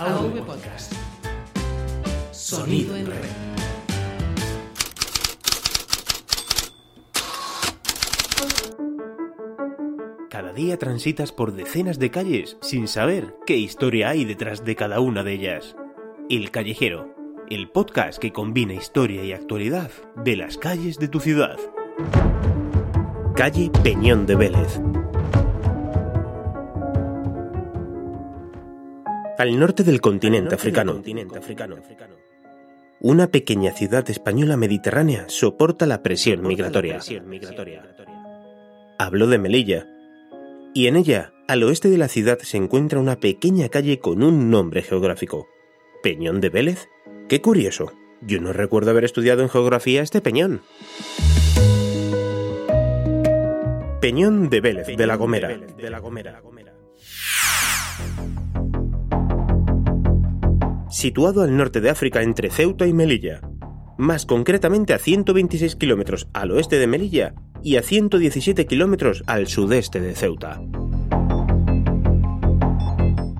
AV 0.00 0.46
Podcast. 0.46 0.94
Sonido 2.32 2.96
en 2.96 3.04
red. 3.04 3.18
Cada 10.30 10.54
día 10.54 10.78
transitas 10.78 11.32
por 11.32 11.52
decenas 11.52 11.98
de 11.98 12.10
calles 12.10 12.56
sin 12.62 12.88
saber 12.88 13.34
qué 13.44 13.58
historia 13.58 14.08
hay 14.08 14.24
detrás 14.24 14.64
de 14.64 14.74
cada 14.74 15.00
una 15.00 15.22
de 15.22 15.34
ellas. 15.34 15.76
El 16.30 16.50
Callejero, 16.50 17.14
el 17.50 17.68
podcast 17.68 18.18
que 18.18 18.32
combina 18.32 18.72
historia 18.72 19.22
y 19.22 19.34
actualidad 19.34 19.90
de 20.24 20.36
las 20.36 20.56
calles 20.56 20.98
de 20.98 21.08
tu 21.08 21.20
ciudad. 21.20 21.58
Calle 23.36 23.70
Peñón 23.82 24.24
de 24.24 24.34
Vélez. 24.34 24.80
Al 29.40 29.58
norte 29.58 29.84
del 29.84 30.02
continente 30.02 30.54
africano, 30.54 31.02
una 33.00 33.28
pequeña 33.28 33.72
ciudad 33.72 34.10
española 34.10 34.58
mediterránea 34.58 35.24
soporta 35.28 35.86
la 35.86 36.02
presión 36.02 36.42
migratoria. 36.42 37.00
Hablo 38.98 39.28
de 39.28 39.38
Melilla, 39.38 39.86
y 40.74 40.88
en 40.88 40.96
ella, 40.96 41.32
al 41.48 41.62
oeste 41.62 41.88
de 41.88 41.96
la 41.96 42.08
ciudad, 42.08 42.38
se 42.40 42.58
encuentra 42.58 43.00
una 43.00 43.16
pequeña 43.16 43.70
calle 43.70 43.98
con 43.98 44.22
un 44.22 44.50
nombre 44.50 44.82
geográfico. 44.82 45.48
¿Peñón 46.02 46.42
de 46.42 46.50
Vélez? 46.50 46.90
Qué 47.30 47.40
curioso. 47.40 47.94
Yo 48.20 48.42
no 48.42 48.52
recuerdo 48.52 48.90
haber 48.90 49.04
estudiado 49.04 49.40
en 49.40 49.48
geografía 49.48 50.02
este 50.02 50.20
peñón. 50.20 50.60
Peñón 54.02 54.50
de 54.50 54.60
Vélez 54.60 54.86
de 54.86 55.06
la 55.06 55.16
Gomera. 55.16 55.58
Situado 61.00 61.40
al 61.40 61.56
norte 61.56 61.80
de 61.80 61.88
África 61.88 62.20
entre 62.20 62.50
Ceuta 62.50 62.86
y 62.86 62.92
Melilla, 62.92 63.40
más 63.96 64.26
concretamente 64.26 64.92
a 64.92 64.98
126 64.98 65.76
kilómetros 65.76 66.28
al 66.34 66.50
oeste 66.50 66.78
de 66.78 66.86
Melilla 66.86 67.32
y 67.62 67.76
a 67.76 67.82
117 67.82 68.66
kilómetros 68.66 69.24
al 69.26 69.46
sudeste 69.46 69.98
de 70.02 70.14
Ceuta. 70.14 70.60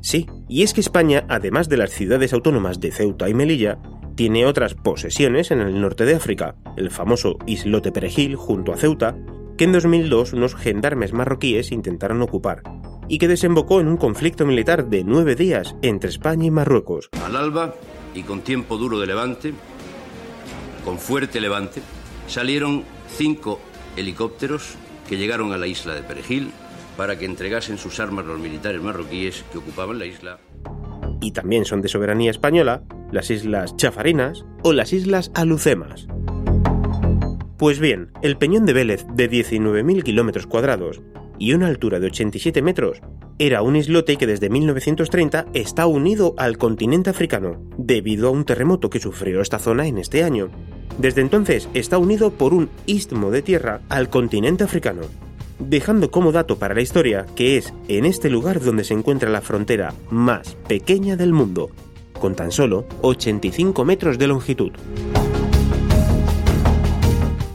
Sí, 0.00 0.26
y 0.48 0.64
es 0.64 0.74
que 0.74 0.80
España, 0.80 1.26
además 1.28 1.68
de 1.68 1.76
las 1.76 1.90
ciudades 1.90 2.32
autónomas 2.32 2.80
de 2.80 2.90
Ceuta 2.90 3.28
y 3.28 3.34
Melilla, 3.34 3.78
tiene 4.16 4.46
otras 4.46 4.74
posesiones 4.74 5.52
en 5.52 5.60
el 5.60 5.80
norte 5.80 6.06
de 6.06 6.16
África, 6.16 6.56
el 6.76 6.90
famoso 6.90 7.36
islote 7.46 7.92
Perejil 7.92 8.34
junto 8.34 8.72
a 8.72 8.76
Ceuta, 8.76 9.16
que 9.56 9.62
en 9.62 9.70
2002 9.70 10.32
unos 10.32 10.56
gendarmes 10.56 11.12
marroquíes 11.12 11.70
intentaron 11.70 12.20
ocupar, 12.20 12.64
y 13.08 13.18
que 13.18 13.28
desembocó 13.28 13.80
en 13.80 13.88
un 13.88 13.96
conflicto 13.96 14.46
militar 14.46 14.86
de 14.86 15.04
nueve 15.04 15.34
días 15.34 15.74
entre 15.82 16.10
España 16.10 16.46
y 16.46 16.50
Marruecos. 16.50 17.10
Al 17.24 17.36
alba 17.36 17.74
y 18.14 18.22
con 18.22 18.40
tiempo 18.40 18.76
duro 18.76 19.00
de 19.00 19.06
levante, 19.06 19.54
con 20.84 20.98
fuerte 20.98 21.40
levante, 21.40 21.82
salieron 22.26 22.84
cinco 23.08 23.60
helicópteros 23.96 24.74
que 25.08 25.16
llegaron 25.16 25.52
a 25.52 25.58
la 25.58 25.66
isla 25.66 25.94
de 25.94 26.02
Perejil 26.02 26.50
para 26.96 27.18
que 27.18 27.26
entregasen 27.26 27.78
sus 27.78 28.00
armas 28.00 28.24
a 28.24 28.28
los 28.28 28.38
militares 28.38 28.80
marroquíes 28.80 29.44
que 29.50 29.58
ocupaban 29.58 29.98
la 29.98 30.06
isla. 30.06 30.38
Y 31.20 31.32
también 31.32 31.64
son 31.64 31.80
de 31.80 31.88
soberanía 31.88 32.30
española 32.30 32.82
las 33.10 33.30
islas 33.30 33.76
Chafarinas 33.76 34.44
o 34.62 34.72
las 34.72 34.92
islas 34.92 35.30
Alucemas. 35.34 36.06
Pues 37.56 37.78
bien, 37.78 38.10
el 38.22 38.36
Peñón 38.36 38.66
de 38.66 38.72
Vélez, 38.72 39.06
de 39.14 39.30
19.000 39.30 40.02
kilómetros 40.02 40.46
cuadrados 40.46 41.00
y 41.38 41.52
una 41.52 41.66
altura 41.66 42.00
de 42.00 42.06
87 42.06 42.62
metros, 42.62 43.00
era 43.38 43.62
un 43.62 43.74
islote 43.74 44.16
que 44.16 44.28
desde 44.28 44.48
1930 44.48 45.46
está 45.54 45.86
unido 45.86 46.34
al 46.38 46.56
continente 46.56 47.10
africano, 47.10 47.60
debido 47.76 48.28
a 48.28 48.30
un 48.30 48.44
terremoto 48.44 48.90
que 48.90 49.00
sufrió 49.00 49.40
esta 49.40 49.58
zona 49.58 49.88
en 49.88 49.98
este 49.98 50.22
año. 50.22 50.50
Desde 50.98 51.20
entonces 51.20 51.68
está 51.74 51.98
unido 51.98 52.30
por 52.30 52.54
un 52.54 52.70
istmo 52.86 53.32
de 53.32 53.42
tierra 53.42 53.80
al 53.88 54.08
continente 54.08 54.62
africano, 54.62 55.02
dejando 55.58 56.12
como 56.12 56.30
dato 56.30 56.58
para 56.58 56.74
la 56.74 56.82
historia 56.82 57.26
que 57.34 57.56
es 57.56 57.74
en 57.88 58.04
este 58.04 58.30
lugar 58.30 58.60
donde 58.60 58.84
se 58.84 58.94
encuentra 58.94 59.30
la 59.30 59.40
frontera 59.40 59.94
más 60.10 60.56
pequeña 60.68 61.16
del 61.16 61.32
mundo, 61.32 61.70
con 62.20 62.36
tan 62.36 62.52
solo 62.52 62.86
85 63.02 63.84
metros 63.84 64.18
de 64.18 64.28
longitud. 64.28 64.72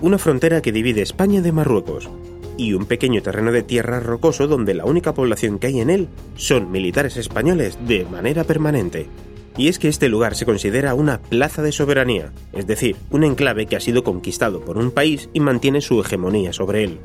Una 0.00 0.18
frontera 0.18 0.60
que 0.60 0.70
divide 0.70 1.02
España 1.02 1.40
de 1.40 1.50
Marruecos, 1.50 2.10
y 2.56 2.74
un 2.74 2.86
pequeño 2.86 3.22
terreno 3.22 3.52
de 3.52 3.62
tierra 3.62 4.00
rocoso 4.00 4.46
donde 4.46 4.74
la 4.74 4.84
única 4.84 5.14
población 5.14 5.58
que 5.58 5.68
hay 5.68 5.80
en 5.80 5.90
él 5.90 6.08
son 6.36 6.70
militares 6.70 7.16
españoles 7.16 7.78
de 7.86 8.04
manera 8.04 8.44
permanente. 8.44 9.08
Y 9.56 9.68
es 9.68 9.78
que 9.78 9.88
este 9.88 10.08
lugar 10.08 10.34
se 10.34 10.46
considera 10.46 10.94
una 10.94 11.20
plaza 11.20 11.62
de 11.62 11.72
soberanía, 11.72 12.32
es 12.52 12.66
decir, 12.66 12.96
un 13.10 13.24
enclave 13.24 13.66
que 13.66 13.76
ha 13.76 13.80
sido 13.80 14.02
conquistado 14.02 14.60
por 14.60 14.78
un 14.78 14.90
país 14.90 15.28
y 15.32 15.40
mantiene 15.40 15.80
su 15.80 16.00
hegemonía 16.00 16.52
sobre 16.52 16.84
él. 16.84 16.98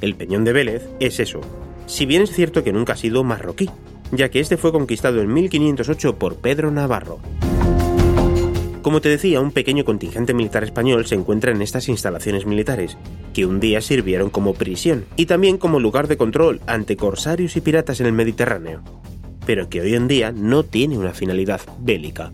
El 0.00 0.14
Peñón 0.14 0.44
de 0.44 0.52
Vélez 0.52 0.88
es 1.00 1.18
eso, 1.18 1.40
si 1.86 2.06
bien 2.06 2.22
es 2.22 2.30
cierto 2.30 2.62
que 2.62 2.72
nunca 2.72 2.92
ha 2.92 2.96
sido 2.96 3.24
marroquí, 3.24 3.70
ya 4.12 4.28
que 4.28 4.40
este 4.40 4.56
fue 4.56 4.72
conquistado 4.72 5.20
en 5.20 5.32
1508 5.32 6.16
por 6.18 6.36
Pedro 6.36 6.70
Navarro. 6.70 7.20
Como 8.86 9.00
te 9.00 9.08
decía, 9.08 9.40
un 9.40 9.50
pequeño 9.50 9.84
contingente 9.84 10.32
militar 10.32 10.62
español 10.62 11.06
se 11.06 11.16
encuentra 11.16 11.50
en 11.50 11.60
estas 11.60 11.88
instalaciones 11.88 12.46
militares, 12.46 12.96
que 13.34 13.44
un 13.44 13.58
día 13.58 13.80
sirvieron 13.80 14.30
como 14.30 14.54
prisión 14.54 15.06
y 15.16 15.26
también 15.26 15.58
como 15.58 15.80
lugar 15.80 16.06
de 16.06 16.16
control 16.16 16.60
ante 16.68 16.94
corsarios 16.94 17.56
y 17.56 17.60
piratas 17.60 17.98
en 17.98 18.06
el 18.06 18.12
Mediterráneo, 18.12 18.84
pero 19.44 19.68
que 19.68 19.80
hoy 19.80 19.96
en 19.96 20.06
día 20.06 20.30
no 20.30 20.62
tiene 20.62 20.98
una 20.98 21.14
finalidad 21.14 21.62
bélica. 21.80 22.32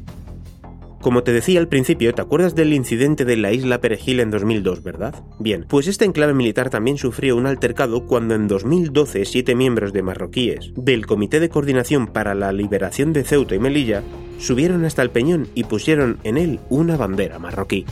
Como 1.01 1.23
te 1.23 1.33
decía 1.33 1.59
al 1.59 1.69
principio, 1.69 2.13
¿te 2.13 2.21
acuerdas 2.21 2.55
del 2.55 2.75
incidente 2.75 3.25
de 3.25 3.39
la 3.39 3.53
isla 3.53 3.81
Perejil 3.81 4.21
en 4.21 4.31
2002, 4.31 4.83
verdad? 4.83 5.25
Bien, 5.39 5.65
pues 5.67 5.87
este 5.87 6.05
enclave 6.05 6.35
militar 6.35 6.69
también 6.69 6.99
sufrió 6.99 7.35
un 7.35 7.47
altercado 7.47 8.07
cuando 8.07 8.35
en 8.35 8.47
2012 8.47 9.25
siete 9.25 9.55
miembros 9.55 9.95
de 9.95 10.03
marroquíes 10.03 10.71
del 10.77 11.07
Comité 11.07 11.41
de 11.41 11.49
Coordinación 11.49 12.09
para 12.09 12.35
la 12.35 12.53
Liberación 12.53 13.15
de 13.15 13.25
Ceuta 13.25 13.55
y 13.55 13.59
Melilla 13.59 14.03
subieron 14.43 14.85
hasta 14.85 15.03
el 15.03 15.11
peñón 15.11 15.49
y 15.55 15.65
pusieron 15.65 16.19
en 16.25 16.37
él 16.37 16.59
una 16.69 16.97
bandera 16.97 17.39
marroquí. 17.39 17.87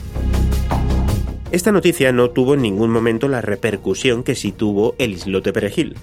Esta 1.52 1.72
noticia 1.72 2.12
no 2.12 2.30
tuvo 2.30 2.54
en 2.54 2.62
ningún 2.62 2.90
momento 2.90 3.28
la 3.28 3.40
repercusión 3.40 4.22
que 4.22 4.34
sí 4.34 4.52
tuvo 4.52 4.94
el 4.98 5.12
islote 5.12 5.52
Perejil. 5.52 5.96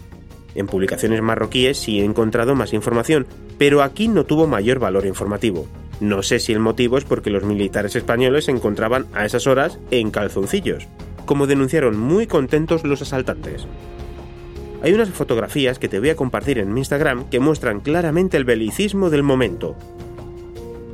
En 0.55 0.67
publicaciones 0.67 1.21
marroquíes 1.21 1.77
sí 1.77 1.99
he 1.99 2.05
encontrado 2.05 2.55
más 2.55 2.73
información, 2.73 3.27
pero 3.57 3.83
aquí 3.83 4.07
no 4.07 4.25
tuvo 4.25 4.47
mayor 4.47 4.79
valor 4.79 5.05
informativo. 5.05 5.67
No 5.99 6.23
sé 6.23 6.39
si 6.39 6.53
el 6.53 6.59
motivo 6.59 6.97
es 6.97 7.03
porque 7.03 7.29
los 7.29 7.43
militares 7.43 7.95
españoles 7.95 8.45
se 8.45 8.51
encontraban 8.51 9.05
a 9.13 9.25
esas 9.25 9.47
horas 9.47 9.79
en 9.91 10.11
calzoncillos, 10.11 10.87
como 11.25 11.47
denunciaron 11.47 11.99
muy 11.99 12.25
contentos 12.25 12.83
los 12.83 13.01
asaltantes. 13.01 13.67
Hay 14.81 14.93
unas 14.93 15.09
fotografías 15.09 15.79
que 15.79 15.89
te 15.89 15.99
voy 15.99 16.09
a 16.09 16.15
compartir 16.15 16.59
en 16.59 16.73
mi 16.73 16.81
Instagram 16.81 17.29
que 17.29 17.39
muestran 17.39 17.79
claramente 17.79 18.37
el 18.37 18.45
belicismo 18.45 19.09
del 19.09 19.23
momento, 19.23 19.75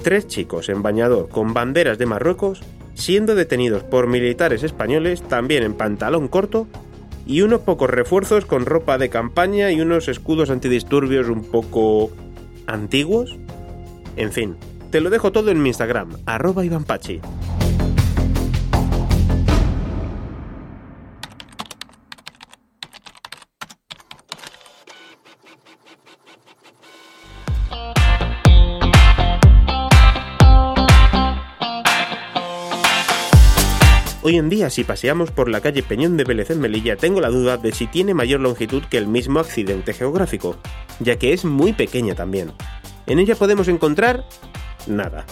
tres 0.03 0.27
chicos 0.27 0.69
en 0.69 0.83
bañador 0.83 1.29
con 1.29 1.53
banderas 1.53 1.97
de 1.97 2.05
Marruecos 2.05 2.61
siendo 2.93 3.33
detenidos 3.35 3.83
por 3.83 4.07
militares 4.07 4.61
españoles 4.63 5.23
también 5.23 5.63
en 5.63 5.73
pantalón 5.73 6.27
corto 6.27 6.67
y 7.25 7.41
unos 7.41 7.61
pocos 7.61 7.89
refuerzos 7.89 8.45
con 8.45 8.65
ropa 8.65 8.97
de 8.97 9.09
campaña 9.09 9.71
y 9.71 9.81
unos 9.81 10.07
escudos 10.09 10.49
antidisturbios 10.49 11.29
un 11.29 11.43
poco 11.43 12.11
antiguos. 12.67 13.37
En 14.17 14.31
fin, 14.31 14.57
te 14.91 15.01
lo 15.01 15.09
dejo 15.09 15.31
todo 15.31 15.49
en 15.49 15.61
mi 15.61 15.69
Instagram, 15.69 16.09
arroba 16.25 16.63
Pachi. 16.85 17.21
Hoy 34.25 34.37
en 34.37 34.47
día, 34.47 34.69
si 34.69 34.85
paseamos 34.85 35.31
por 35.31 35.49
la 35.49 35.59
calle 35.59 35.83
Peñón 35.83 36.15
de 36.15 36.23
Vélez 36.23 36.49
en 36.49 36.61
Melilla, 36.61 36.95
tengo 36.95 37.19
la 37.19 37.27
duda 37.27 37.57
de 37.57 37.73
si 37.73 37.87
tiene 37.87 38.13
mayor 38.13 38.39
longitud 38.39 38.81
que 38.89 38.97
el 38.97 39.05
mismo 39.05 39.41
accidente 39.41 39.91
geográfico, 39.91 40.55
ya 41.01 41.17
que 41.17 41.33
es 41.33 41.43
muy 41.43 41.73
pequeña 41.73 42.15
también. 42.15 42.53
En 43.05 43.19
ella 43.19 43.35
podemos 43.35 43.67
encontrar 43.67 44.23
nada. 44.87 45.25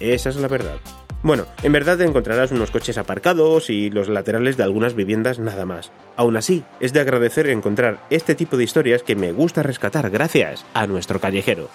Esa 0.00 0.30
es 0.30 0.36
la 0.36 0.48
verdad. 0.48 0.78
Bueno, 1.22 1.46
en 1.62 1.70
verdad 1.70 2.00
encontrarás 2.00 2.50
unos 2.50 2.72
coches 2.72 2.98
aparcados 2.98 3.70
y 3.70 3.88
los 3.90 4.08
laterales 4.08 4.56
de 4.56 4.64
algunas 4.64 4.96
viviendas 4.96 5.38
nada 5.38 5.64
más. 5.64 5.92
Aún 6.16 6.36
así, 6.36 6.64
es 6.80 6.92
de 6.92 6.98
agradecer 6.98 7.48
encontrar 7.48 8.04
este 8.10 8.34
tipo 8.34 8.56
de 8.56 8.64
historias 8.64 9.04
que 9.04 9.14
me 9.14 9.30
gusta 9.30 9.62
rescatar 9.62 10.10
gracias 10.10 10.66
a 10.74 10.88
nuestro 10.88 11.20
callejero. 11.20 11.70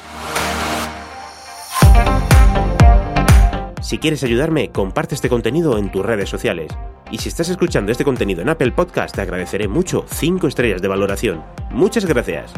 Si 3.89 3.97
quieres 3.97 4.23
ayudarme, 4.23 4.69
comparte 4.69 5.15
este 5.15 5.29
contenido 5.29 5.79
en 5.79 5.91
tus 5.91 6.05
redes 6.05 6.29
sociales. 6.29 6.71
Y 7.09 7.17
si 7.17 7.27
estás 7.27 7.49
escuchando 7.49 7.91
este 7.91 8.03
contenido 8.03 8.43
en 8.43 8.49
Apple 8.49 8.71
Podcast, 8.71 9.15
te 9.15 9.21
agradeceré 9.21 9.67
mucho 9.67 10.05
5 10.07 10.47
estrellas 10.47 10.79
de 10.83 10.87
valoración. 10.87 11.43
Muchas 11.71 12.05
gracias. 12.05 12.53